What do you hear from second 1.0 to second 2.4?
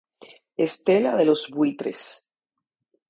de los Buitres.